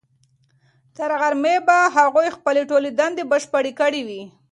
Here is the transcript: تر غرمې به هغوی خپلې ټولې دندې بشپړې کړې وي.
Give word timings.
تر 0.95 1.11
غرمې 1.21 1.55
به 1.67 1.77
هغوی 1.97 2.27
خپلې 2.37 2.61
ټولې 2.69 2.89
دندې 2.99 3.23
بشپړې 3.31 3.71
کړې 3.79 4.01
وي. 4.07 4.21